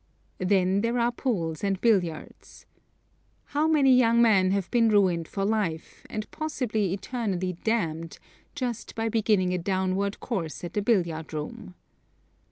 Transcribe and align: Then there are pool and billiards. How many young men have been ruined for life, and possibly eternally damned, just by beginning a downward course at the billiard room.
Then 0.39 0.81
there 0.81 0.97
are 0.97 1.11
pool 1.11 1.53
and 1.61 1.79
billiards. 1.79 2.65
How 3.45 3.67
many 3.67 3.95
young 3.95 4.19
men 4.19 4.49
have 4.49 4.71
been 4.71 4.89
ruined 4.89 5.27
for 5.27 5.45
life, 5.45 6.07
and 6.09 6.25
possibly 6.31 6.91
eternally 6.91 7.53
damned, 7.53 8.17
just 8.55 8.95
by 8.95 9.09
beginning 9.09 9.53
a 9.53 9.59
downward 9.59 10.19
course 10.19 10.63
at 10.63 10.73
the 10.73 10.81
billiard 10.81 11.31
room. 11.35 11.75